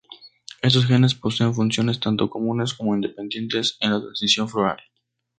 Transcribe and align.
Estos 0.63 0.87
genes 0.87 1.13
poseen 1.13 1.53
funciones 1.53 1.99
tanto 1.99 2.27
comunes 2.27 2.73
como 2.73 2.95
independientes 2.95 3.77
en 3.81 3.91
la 3.93 4.01
transición 4.01 4.49
floral. 4.49 4.79